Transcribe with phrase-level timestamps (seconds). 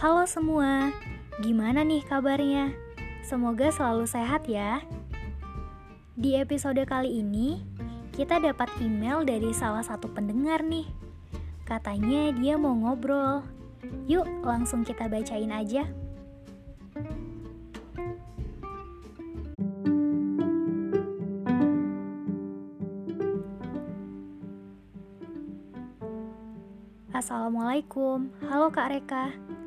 [0.00, 0.96] Halo semua,
[1.44, 2.72] gimana nih kabarnya?
[3.20, 4.80] Semoga selalu sehat ya.
[6.16, 7.60] Di episode kali ini,
[8.16, 10.88] kita dapat email dari salah satu pendengar nih.
[11.68, 13.44] Katanya dia mau ngobrol.
[14.08, 15.84] Yuk, langsung kita bacain aja.
[27.12, 29.59] Assalamualaikum, halo Kak Reka.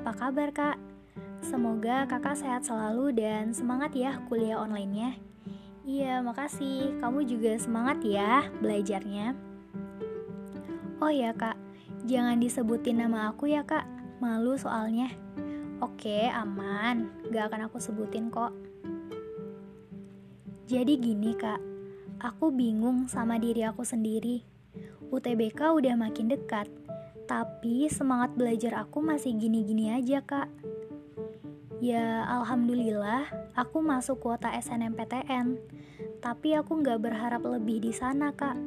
[0.00, 0.80] Apa kabar Kak?
[1.44, 5.12] Semoga kakak sehat selalu dan semangat ya kuliah online-nya.
[5.84, 6.96] Iya, makasih.
[7.04, 9.36] Kamu juga semangat ya belajarnya.
[11.04, 11.60] Oh ya kak,
[12.08, 13.84] jangan disebutin nama aku ya kak.
[14.24, 15.12] Malu soalnya.
[15.84, 17.12] Oke, aman.
[17.28, 18.56] Gak akan aku sebutin kok.
[20.64, 21.60] Jadi gini kak,
[22.24, 24.40] aku bingung sama diri aku sendiri.
[25.12, 26.72] UTBK udah makin dekat,
[27.30, 30.50] tapi semangat belajar aku masih gini-gini aja, Kak.
[31.78, 35.54] Ya, alhamdulillah aku masuk kuota SNMPTN,
[36.18, 38.58] tapi aku nggak berharap lebih di sana, Kak.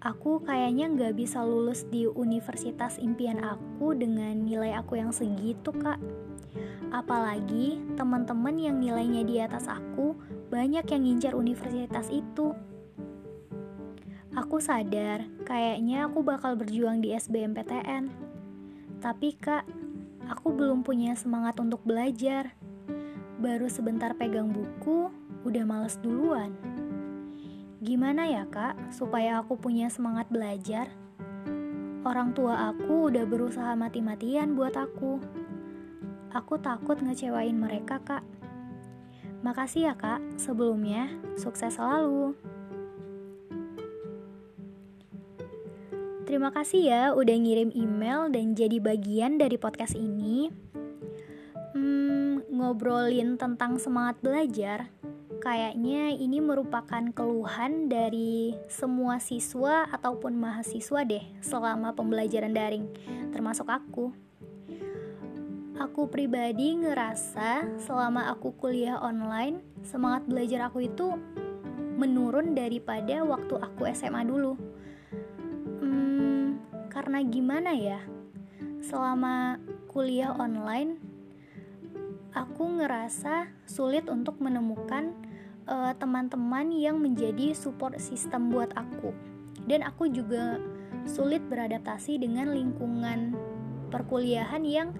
[0.00, 6.00] Aku kayaknya nggak bisa lulus di universitas impian aku dengan nilai aku yang segitu, Kak.
[6.88, 10.16] Apalagi teman-teman yang nilainya di atas aku
[10.48, 12.56] banyak yang ngincar universitas itu.
[14.38, 18.06] Aku sadar, kayaknya aku bakal berjuang di SBMPTN.
[19.02, 19.66] Tapi kak,
[20.30, 22.54] aku belum punya semangat untuk belajar.
[23.42, 25.10] Baru sebentar pegang buku,
[25.42, 26.54] udah males duluan.
[27.82, 30.86] Gimana ya kak, supaya aku punya semangat belajar?
[32.06, 35.18] Orang tua aku udah berusaha mati-matian buat aku.
[36.30, 38.22] Aku takut ngecewain mereka kak.
[39.42, 42.38] Makasih ya kak, sebelumnya sukses selalu.
[46.28, 50.52] Terima kasih ya udah ngirim email dan jadi bagian dari podcast ini.
[51.72, 54.92] Hmm, ngobrolin tentang semangat belajar,
[55.40, 62.84] kayaknya ini merupakan keluhan dari semua siswa ataupun mahasiswa deh selama pembelajaran daring,
[63.32, 64.12] termasuk aku.
[65.80, 71.08] Aku pribadi ngerasa selama aku kuliah online, semangat belajar aku itu
[71.96, 74.76] menurun daripada waktu aku SMA dulu
[76.98, 78.02] karena gimana ya?
[78.82, 80.98] Selama kuliah online
[82.34, 85.14] aku ngerasa sulit untuk menemukan
[85.70, 89.14] uh, teman-teman yang menjadi support system buat aku.
[89.70, 90.58] Dan aku juga
[91.06, 93.38] sulit beradaptasi dengan lingkungan
[93.94, 94.90] perkuliahan yang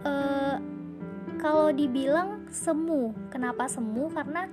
[0.00, 0.56] uh,
[1.36, 3.12] kalau dibilang semu.
[3.28, 4.08] Kenapa semu?
[4.08, 4.48] Karena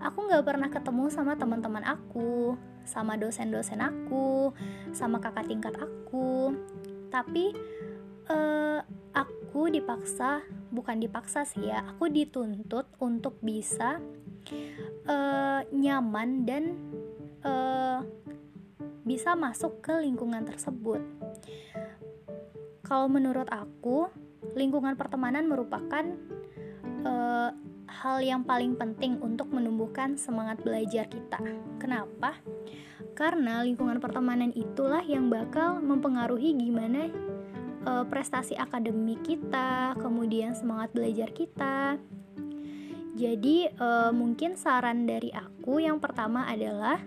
[0.00, 4.54] aku nggak pernah ketemu sama teman-teman aku sama dosen-dosen aku,
[4.94, 6.54] sama kakak tingkat aku.
[7.10, 7.50] Tapi
[8.30, 8.80] uh,
[9.12, 10.40] aku dipaksa,
[10.70, 13.98] bukan dipaksa sih ya, aku dituntut untuk bisa
[15.10, 16.64] uh, nyaman dan
[17.42, 18.00] uh,
[19.02, 21.02] bisa masuk ke lingkungan tersebut.
[22.86, 24.06] Kalau menurut aku,
[24.54, 26.06] lingkungan pertemanan merupakan
[27.02, 27.50] uh,
[28.02, 31.40] hal yang paling penting untuk menumbuhkan semangat belajar kita.
[31.80, 32.36] Kenapa?
[33.16, 37.08] Karena lingkungan pertemanan itulah yang bakal mempengaruhi gimana
[37.88, 41.96] e, prestasi akademik kita, kemudian semangat belajar kita.
[43.16, 47.00] Jadi, e, mungkin saran dari aku yang pertama adalah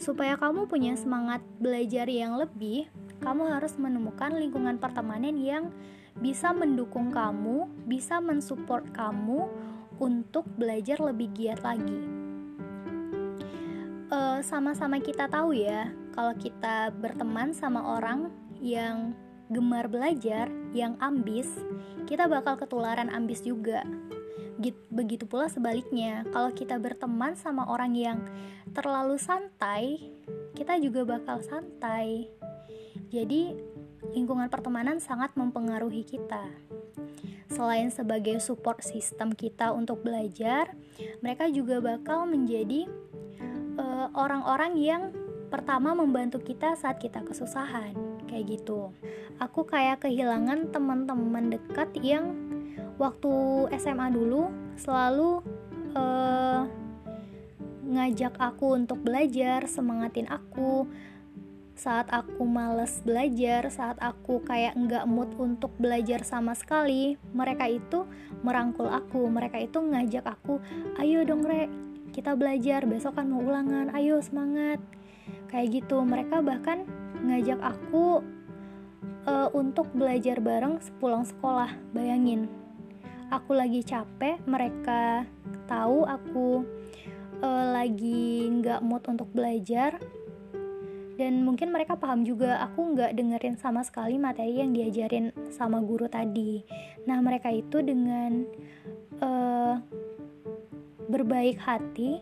[0.00, 2.88] supaya kamu punya semangat belajar yang lebih,
[3.20, 5.68] kamu harus menemukan lingkungan pertemanan yang
[6.16, 9.50] bisa mendukung kamu, bisa mensupport kamu
[10.00, 12.00] untuk belajar lebih giat lagi.
[14.14, 18.30] sama sama-sama kita tahu ya, kalau kita berteman sama orang
[18.62, 19.16] yang
[19.50, 21.48] gemar belajar, yang ambis,
[22.06, 23.82] kita bakal ketularan ambis juga.
[24.94, 28.18] Begitu pula sebaliknya, kalau kita berteman sama orang yang
[28.70, 30.12] terlalu santai,
[30.54, 32.30] kita juga bakal santai.
[33.10, 33.58] Jadi,
[34.14, 36.46] lingkungan pertemanan sangat mempengaruhi kita.
[37.54, 40.74] Selain sebagai support sistem kita untuk belajar,
[41.22, 42.90] mereka juga bakal menjadi
[43.78, 45.02] eh, orang-orang uh, yang
[45.54, 47.94] pertama membantu kita saat kita kesusahan,
[48.26, 48.90] kayak gitu.
[49.38, 52.34] Aku kayak kehilangan teman-teman dekat yang
[52.98, 53.30] waktu
[53.78, 55.46] SMA dulu selalu
[55.94, 56.66] uh,
[57.86, 60.90] ngajak aku untuk belajar, semangatin aku,
[61.74, 68.06] saat aku males belajar, saat aku kayak nggak mood untuk belajar sama sekali, mereka itu
[68.46, 70.62] merangkul aku, mereka itu ngajak aku,
[71.02, 71.66] ayo dong re,
[72.14, 74.78] kita belajar, besok kan mau ulangan, ayo semangat.
[75.50, 76.86] Kayak gitu, mereka bahkan
[77.26, 78.22] ngajak aku
[79.26, 81.74] uh, untuk belajar bareng sepulang sekolah.
[81.90, 82.46] Bayangin,
[83.34, 85.26] aku lagi capek, mereka
[85.66, 86.62] tahu aku
[87.42, 89.98] uh, lagi nggak mood untuk belajar,
[91.14, 96.10] dan mungkin mereka paham juga aku nggak dengerin sama sekali materi yang diajarin sama guru
[96.10, 96.66] tadi.
[97.06, 98.42] Nah mereka itu dengan
[99.22, 99.78] uh,
[101.06, 102.18] berbaik hati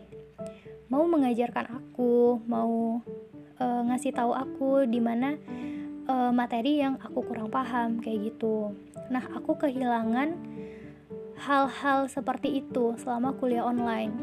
[0.93, 3.01] mau mengajarkan aku, mau
[3.57, 5.33] uh, ngasih tahu aku di mana
[6.05, 8.77] uh, materi yang aku kurang paham kayak gitu.
[9.09, 10.37] Nah aku kehilangan
[11.41, 14.13] hal-hal seperti itu selama kuliah online.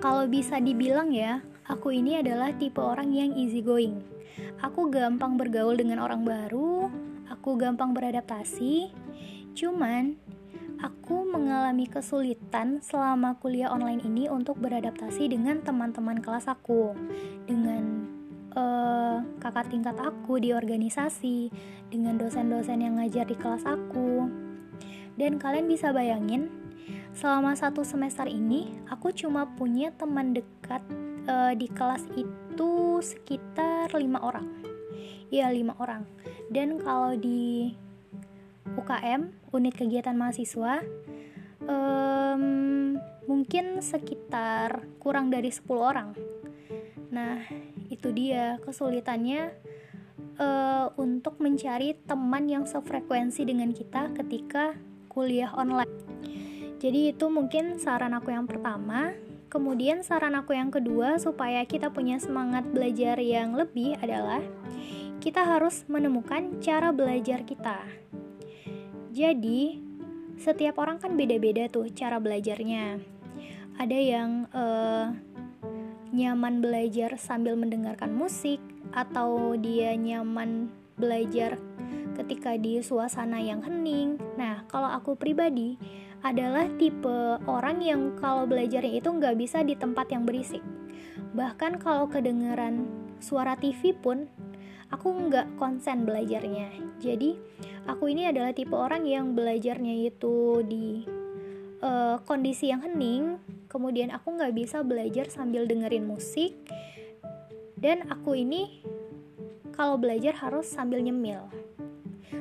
[0.00, 4.02] Kalau bisa dibilang ya, Aku ini adalah tipe orang yang easy going.
[4.58, 6.90] Aku gampang bergaul dengan orang baru,
[7.30, 8.90] aku gampang beradaptasi.
[9.54, 10.18] Cuman,
[10.82, 16.90] aku mengalami kesulitan selama kuliah online ini untuk beradaptasi dengan teman-teman kelas aku,
[17.46, 18.02] dengan
[18.58, 21.54] uh, kakak tingkat aku di organisasi,
[21.86, 24.26] dengan dosen-dosen yang ngajar di kelas aku.
[25.14, 26.50] Dan kalian bisa bayangin,
[27.14, 30.82] selama satu semester ini, aku cuma punya teman dekat
[31.26, 34.46] uh, di kelas itu sekitar lima orang.
[35.30, 36.06] Ya lima orang.
[36.50, 37.74] Dan kalau di
[38.74, 40.82] UKM unit kegiatan mahasiswa
[41.66, 42.96] um,
[43.26, 46.14] mungkin sekitar kurang dari 10 orang.
[47.10, 47.42] Nah
[47.90, 49.50] itu dia kesulitannya
[50.38, 54.78] uh, untuk mencari teman yang sefrekuensi dengan kita ketika
[55.10, 55.89] kuliah online
[56.80, 59.12] jadi itu mungkin saran aku yang pertama
[59.50, 64.38] Kemudian saran aku yang kedua supaya kita punya semangat belajar yang lebih adalah
[65.18, 67.82] kita harus menemukan cara belajar kita.
[69.10, 69.82] Jadi,
[70.38, 73.02] setiap orang kan beda-beda tuh cara belajarnya.
[73.74, 75.10] Ada yang uh,
[76.14, 78.62] nyaman belajar sambil mendengarkan musik
[78.94, 81.58] atau dia nyaman belajar
[82.14, 84.14] ketika di suasana yang hening.
[84.38, 85.74] Nah, kalau aku pribadi,
[86.20, 90.60] adalah tipe orang yang kalau belajarnya itu nggak bisa di tempat yang berisik.
[91.32, 92.84] Bahkan kalau kedengeran
[93.22, 94.28] suara TV pun,
[94.92, 96.72] aku nggak konsen belajarnya.
[97.00, 97.40] Jadi,
[97.88, 101.08] aku ini adalah tipe orang yang belajarnya itu di
[101.80, 103.40] uh, kondisi yang hening,
[103.72, 106.52] kemudian aku nggak bisa belajar sambil dengerin musik,
[107.80, 108.84] dan aku ini
[109.72, 111.48] kalau belajar harus sambil nyemil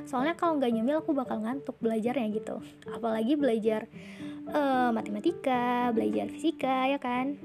[0.06, 2.62] soalnya kalau nggak nyemil aku bakal ngantuk belajarnya gitu.
[2.90, 3.90] Apalagi belajar
[4.52, 7.38] uh, matematika belajar fisika ya kan?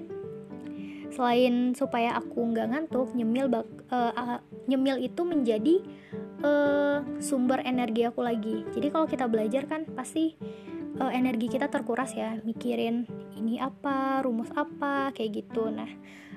[1.15, 5.75] Selain supaya aku nggak ngantuk nyemil bak uh, nyemil itu menjadi
[6.43, 8.67] uh, sumber energi aku lagi.
[8.75, 10.35] Jadi kalau kita belajar kan pasti
[10.99, 12.35] uh, energi kita terkuras ya.
[12.43, 13.07] Mikirin
[13.39, 15.71] ini apa rumus apa kayak gitu.
[15.71, 15.89] Nah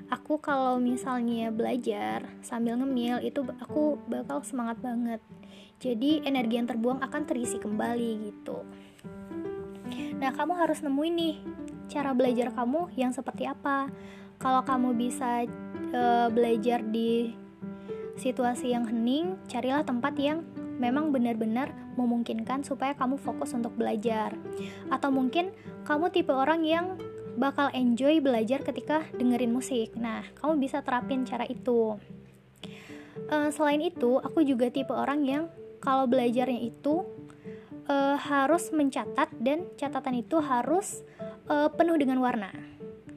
[0.08, 5.20] aku kalau misalnya belajar sambil ngemil itu aku bakal semangat banget
[5.78, 8.66] jadi energi yang terbuang akan terisi kembali gitu.
[10.18, 11.36] Nah, kamu harus nemuin nih
[11.88, 13.86] cara belajar kamu yang seperti apa.
[14.38, 15.46] Kalau kamu bisa
[15.94, 16.02] e,
[16.34, 17.32] belajar di
[18.18, 20.42] situasi yang hening, carilah tempat yang
[20.78, 24.34] memang benar-benar memungkinkan supaya kamu fokus untuk belajar.
[24.90, 25.54] Atau mungkin
[25.86, 26.98] kamu tipe orang yang
[27.38, 29.94] bakal enjoy belajar ketika dengerin musik.
[29.94, 31.94] Nah, kamu bisa terapin cara itu.
[33.30, 35.44] Uh, selain itu, aku juga tipe orang yang
[35.78, 37.06] kalau belajarnya itu
[37.88, 41.02] uh, harus mencatat dan catatan itu harus
[41.48, 42.52] uh, penuh dengan warna.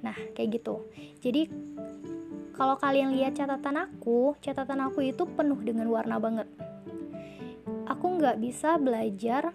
[0.01, 0.87] Nah, kayak gitu.
[1.21, 1.51] Jadi
[2.55, 6.47] kalau kalian lihat catatan aku, catatan aku itu penuh dengan warna banget.
[7.89, 9.51] Aku nggak bisa belajar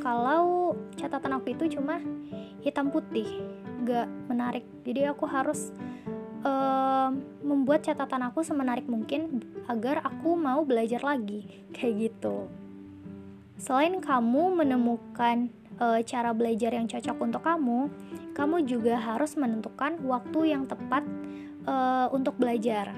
[0.00, 2.00] kalau catatan aku itu cuma
[2.64, 3.28] hitam putih,
[3.84, 4.64] nggak menarik.
[4.84, 5.72] Jadi aku harus
[6.44, 7.08] uh,
[7.42, 11.48] membuat catatan aku semenarik mungkin agar aku mau belajar lagi.
[11.74, 12.46] Kayak gitu.
[13.58, 15.48] Selain kamu menemukan
[15.80, 17.90] uh, cara belajar yang cocok untuk kamu
[18.34, 21.06] kamu juga harus menentukan waktu yang tepat
[21.64, 22.90] uh, untuk belajar.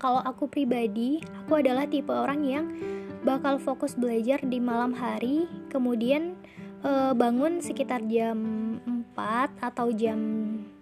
[0.00, 2.64] Kalau aku pribadi aku adalah tipe orang yang
[3.20, 6.36] bakal fokus belajar di malam hari kemudian
[6.84, 8.40] uh, bangun sekitar jam
[9.12, 10.20] 4 atau jam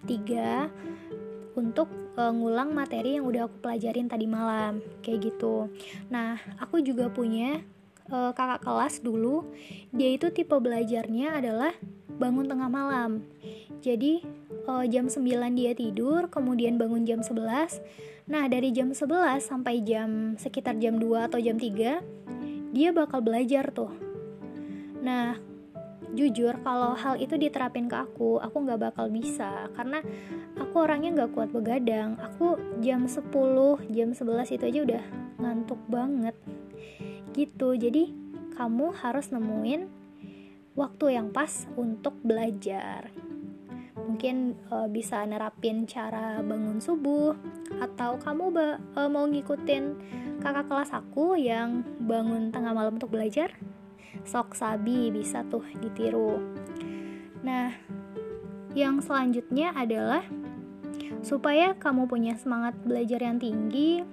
[0.07, 0.98] 3
[1.59, 5.67] untuk uh, ngulang materi yang udah aku pelajarin tadi malam kayak gitu.
[6.09, 7.59] Nah aku juga punya
[8.15, 9.43] uh, kakak kelas dulu.
[9.91, 11.75] Dia itu tipe belajarnya adalah
[12.19, 13.27] bangun tengah malam.
[13.83, 14.23] Jadi
[14.69, 15.25] uh, jam 9
[15.57, 17.81] dia tidur kemudian bangun jam 11
[18.29, 23.73] nah dari jam 11 sampai jam sekitar jam 2 atau jam 3 dia bakal belajar
[23.73, 23.89] tuh.
[25.01, 25.41] Nah
[26.19, 29.71] jujur kalau hal itu diterapin ke aku aku nggak bakal bisa.
[29.79, 30.03] Karena
[30.59, 32.19] aku orangnya nggak kuat begadang.
[32.19, 33.31] Aku jam 10
[33.95, 35.05] jam 11 itu aja udah
[35.39, 36.35] ngantuk banget.
[37.31, 37.69] Gitu.
[37.79, 38.11] Jadi
[38.59, 39.87] kamu harus nemuin
[40.75, 43.15] waktu yang pas untuk belajar.
[43.95, 47.39] Mungkin uh, bisa nerapin cara bangun subuh
[47.79, 48.51] atau kamu
[48.99, 49.85] uh, mau ngikutin
[50.39, 53.51] kakak kelas aku yang bangun tengah malam untuk belajar
[54.29, 56.37] sok sabi bisa tuh ditiru
[57.41, 57.73] nah
[58.77, 60.21] yang selanjutnya adalah
[61.25, 64.05] supaya kamu punya semangat belajar yang tinggi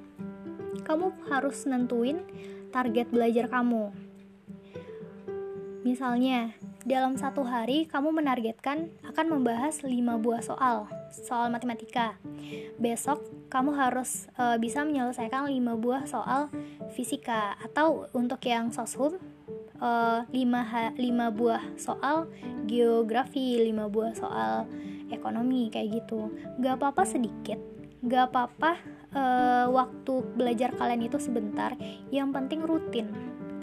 [0.88, 2.24] kamu harus nentuin
[2.72, 3.92] target belajar kamu
[5.84, 6.56] misalnya
[6.86, 9.90] dalam satu hari, kamu menargetkan akan membahas 5
[10.22, 12.14] buah soal, soal matematika.
[12.78, 16.54] Besok, kamu harus e, bisa menyelesaikan 5 buah soal
[16.94, 17.58] fisika.
[17.58, 19.18] Atau untuk yang soshum,
[19.86, 19.92] e,
[20.34, 22.26] 5, 5 buah soal
[22.66, 24.66] geografi, 5 buah soal
[25.14, 26.34] ekonomi, kayak gitu.
[26.58, 27.62] Gak apa-apa sedikit,
[28.02, 28.82] gak apa-apa
[29.14, 29.24] e,
[29.70, 31.78] waktu belajar kalian itu sebentar,
[32.10, 33.14] yang penting rutin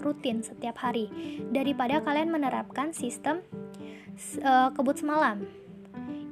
[0.02, 1.06] rutin setiap hari.
[1.54, 3.38] Daripada kalian menerapkan sistem
[4.42, 5.46] uh, kebut semalam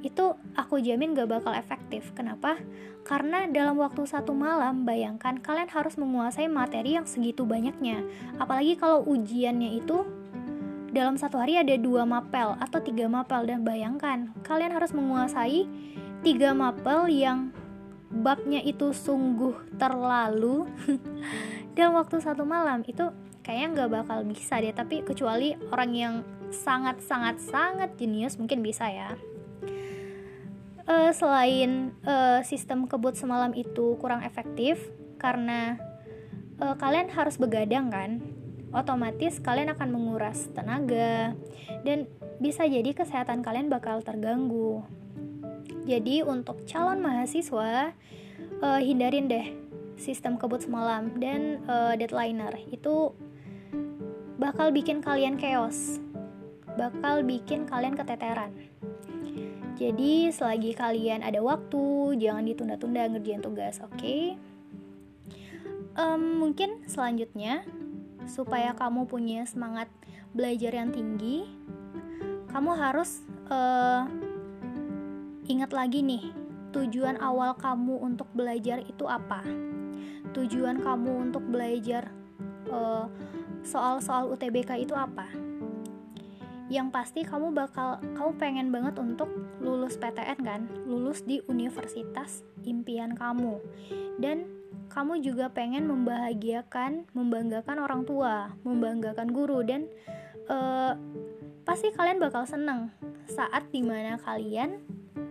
[0.01, 2.09] itu aku jamin gak bakal efektif.
[2.17, 2.57] Kenapa?
[3.01, 8.05] Karena dalam waktu satu malam, bayangkan kalian harus menguasai materi yang segitu banyaknya.
[8.37, 10.05] Apalagi kalau ujiannya itu
[10.91, 15.63] dalam satu hari ada dua mapel atau tiga mapel dan bayangkan kalian harus menguasai
[16.19, 17.55] tiga mapel yang
[18.11, 20.67] babnya itu sungguh terlalu
[21.79, 23.07] dalam waktu satu malam itu
[23.39, 26.15] kayaknya nggak bakal bisa deh tapi kecuali orang yang
[26.51, 29.15] sangat sangat sangat jenius mungkin bisa ya
[30.91, 35.79] uh, selain uh, sistem kebut semalam itu kurang efektif karena
[36.59, 38.19] uh, kalian harus begadang kan
[38.75, 41.31] otomatis kalian akan menguras tenaga
[41.87, 42.11] dan
[42.43, 44.83] bisa jadi kesehatan kalian bakal terganggu
[45.87, 47.95] jadi untuk calon mahasiswa
[48.59, 49.47] uh, hindarin deh
[50.01, 53.13] sistem kebut semalam dan uh, deadlineer itu
[54.41, 56.01] bakal bikin kalian chaos,
[56.73, 58.70] bakal bikin kalian keteteran.
[59.81, 63.97] Jadi, selagi kalian ada waktu, jangan ditunda-tunda ngerjain tugas, oke?
[63.97, 64.37] Okay?
[65.97, 67.65] Um, mungkin selanjutnya,
[68.29, 69.89] supaya kamu punya semangat
[70.37, 71.49] belajar yang tinggi,
[72.53, 74.05] kamu harus uh,
[75.49, 76.29] ingat lagi nih,
[76.77, 79.41] tujuan awal kamu untuk belajar itu apa?
[80.37, 82.13] Tujuan kamu untuk belajar
[82.69, 83.09] uh,
[83.65, 85.50] soal-soal UTBK itu apa?
[86.71, 89.27] Yang pasti kamu bakal kamu pengen banget untuk
[89.59, 93.59] lulus PTN kan, lulus di universitas impian kamu.
[94.15, 94.47] Dan
[94.87, 99.91] kamu juga pengen membahagiakan, membanggakan orang tua, membanggakan guru dan
[100.47, 100.95] uh,
[101.67, 102.87] pasti kalian bakal seneng
[103.27, 104.79] saat di mana kalian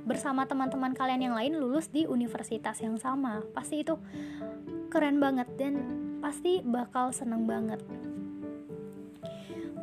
[0.05, 3.41] bersama teman-teman kalian yang lain lulus di universitas yang sama.
[3.57, 3.97] Pasti itu
[4.93, 5.81] keren banget dan
[6.21, 7.81] pasti bakal seneng banget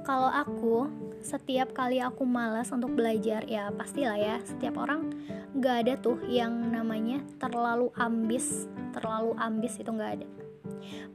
[0.08, 0.88] kalau aku
[1.22, 5.12] setiap kali aku malas untuk belajar ya pastilah ya setiap orang
[5.58, 10.28] nggak ada tuh yang namanya terlalu ambis terlalu ambis itu nggak ada.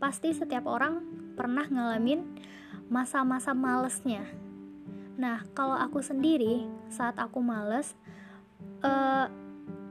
[0.03, 1.03] Pasti setiap orang
[1.35, 2.27] pernah ngalamin
[2.93, 4.27] masa-masa malesnya.
[5.17, 7.97] Nah kalau aku sendiri saat aku males
[8.85, 9.27] uh,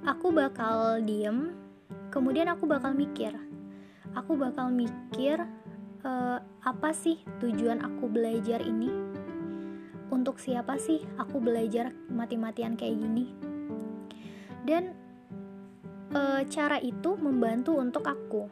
[0.06, 1.56] aku bakal diem
[2.12, 3.34] kemudian aku bakal mikir.
[4.12, 5.40] Aku bakal mikir
[6.04, 9.11] uh, apa sih tujuan aku belajar ini?
[10.12, 13.32] Untuk siapa sih aku belajar mati-matian kayak gini?
[14.68, 14.92] Dan
[16.14, 18.52] uh, cara itu membantu untuk aku.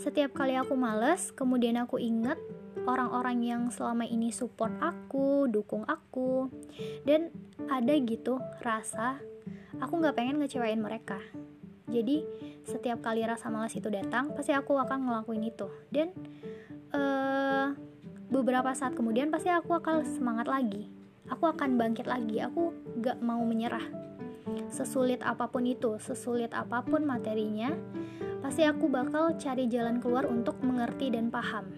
[0.00, 2.40] Setiap kali aku males, kemudian aku ingat
[2.88, 6.48] orang-orang yang selama ini support aku, dukung aku,
[7.04, 7.28] dan
[7.68, 9.20] ada gitu rasa
[9.76, 11.20] aku nggak pengen ngecewain mereka.
[11.88, 12.24] Jadi
[12.68, 15.68] setiap kali rasa malas itu datang, pasti aku akan ngelakuin itu.
[15.88, 16.12] Dan
[16.92, 17.72] uh,
[18.28, 20.88] beberapa saat kemudian pasti aku akan semangat lagi.
[21.28, 22.40] Aku akan bangkit lagi.
[22.44, 23.84] Aku gak mau menyerah.
[24.72, 27.72] Sesulit apa pun itu sesulit apa pun materinya
[28.38, 31.68] pasti aku bakal cari jalan keluar untuk mengerti dan paham.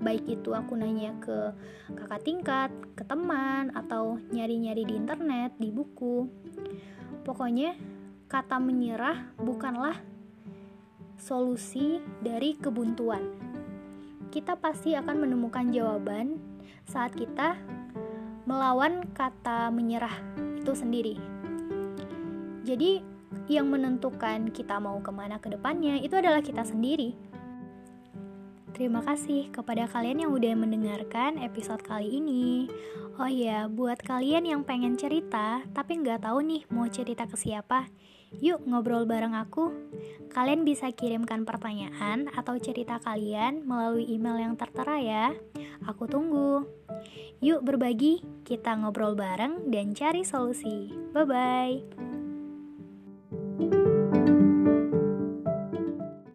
[0.00, 1.52] Baik itu aku nanya ke
[1.92, 6.26] kakak tingkat ke teman atau nyari-nyari di internet di buku.
[7.22, 7.76] Pokoknya
[8.26, 9.98] kata menyerah bukanlah
[11.20, 13.45] solusi dari kebuntuan
[14.30, 16.38] kita pasti akan menemukan jawaban
[16.86, 17.58] saat kita
[18.46, 20.14] melawan kata menyerah
[20.58, 21.16] itu sendiri.
[22.66, 23.02] Jadi,
[23.46, 27.14] yang menentukan kita mau ke mana ke depannya itu adalah kita sendiri.
[28.76, 32.68] Terima kasih kepada kalian yang udah mendengarkan episode kali ini.
[33.16, 37.88] Oh ya, buat kalian yang pengen cerita tapi nggak tahu nih mau cerita ke siapa,
[38.40, 39.72] Yuk ngobrol bareng aku.
[40.32, 45.26] Kalian bisa kirimkan pertanyaan atau cerita kalian melalui email yang tertera ya.
[45.88, 46.68] Aku tunggu.
[47.40, 50.92] Yuk berbagi, kita ngobrol bareng dan cari solusi.
[51.12, 51.76] Bye bye.